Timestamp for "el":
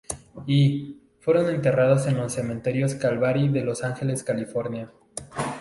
2.17-2.31